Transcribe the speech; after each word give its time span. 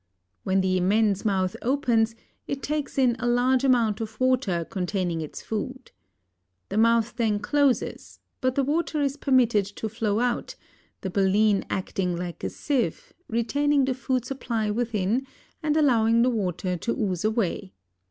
When 0.41 0.61
the 0.61 0.77
immense 0.77 1.23
mouth 1.23 1.55
opens, 1.61 2.15
it 2.47 2.63
takes 2.63 2.97
in 2.97 3.15
a 3.19 3.27
large 3.27 3.63
amount 3.63 4.01
of 4.01 4.19
water 4.19 4.65
containing 4.67 5.21
its 5.21 5.43
food. 5.43 5.91
The 6.69 6.77
mouth 6.79 7.15
then 7.17 7.37
closes, 7.37 8.19
but 8.41 8.55
the 8.55 8.63
water 8.63 8.99
is 9.03 9.15
permitted 9.15 9.63
to 9.75 9.87
flow 9.89 10.19
out, 10.19 10.55
the 11.01 11.11
baleen 11.11 11.65
acting 11.69 12.15
like 12.17 12.43
a 12.43 12.49
sieve, 12.49 13.13
retaining 13.27 13.85
the 13.85 13.93
food 13.93 14.25
supply 14.25 14.71
within 14.71 15.27
and 15.61 15.77
allowing 15.77 16.23
the 16.23 16.31
water 16.31 16.77
to 16.77 16.91
ooze 16.93 17.23
away. 17.23 17.73